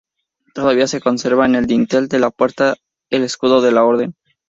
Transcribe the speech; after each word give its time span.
Todavía 0.55 0.87
se 0.87 0.99
conserva 0.99 1.45
en 1.45 1.53
el 1.53 1.67
dintel 1.67 2.07
de 2.07 2.17
la 2.17 2.31
puerta 2.31 2.75
el 3.11 3.21
escudo 3.21 3.61
de 3.61 3.71
la 3.71 3.83
orden. 3.85 4.15